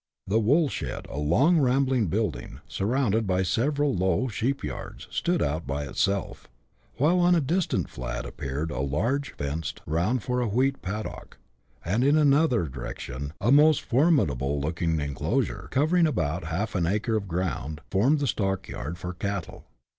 [0.25, 5.67] The wool shed, a long rambling building, surrounded by several low sheep yards, stood out
[5.67, 6.47] by itself;
[6.97, 11.37] while on a distant" flat" appeared a large space, fenced round for a wheat" paddock•"
[11.85, 14.17] and in another direction a most for 12 BUSH LIFE IN AUSTRALIA.
[14.17, 14.19] [chap.
[14.19, 14.25] i.
[14.25, 19.65] midable looking enclosure, covering about half an acre of ground, formed the stockyard for cattle.